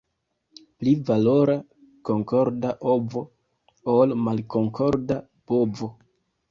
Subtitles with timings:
[0.83, 1.59] Pli valoras
[2.11, 3.25] konkorda ovo,
[3.99, 5.97] ol malkonkorda bovo.